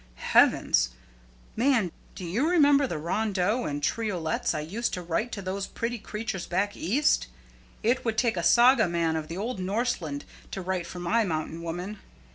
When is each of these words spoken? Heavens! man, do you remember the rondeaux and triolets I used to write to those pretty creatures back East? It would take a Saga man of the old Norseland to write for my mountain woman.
Heavens! 0.31 0.89
man, 1.55 1.91
do 2.15 2.25
you 2.25 2.49
remember 2.49 2.87
the 2.87 2.97
rondeaux 2.97 3.65
and 3.65 3.83
triolets 3.83 4.55
I 4.55 4.61
used 4.61 4.95
to 4.95 5.01
write 5.03 5.31
to 5.33 5.43
those 5.43 5.67
pretty 5.67 5.99
creatures 5.99 6.47
back 6.47 6.75
East? 6.75 7.27
It 7.83 8.03
would 8.03 8.17
take 8.17 8.35
a 8.35 8.41
Saga 8.41 8.87
man 8.87 9.15
of 9.15 9.27
the 9.27 9.37
old 9.37 9.59
Norseland 9.59 10.25
to 10.49 10.61
write 10.63 10.87
for 10.87 10.97
my 10.97 11.23
mountain 11.23 11.61
woman. 11.61 11.99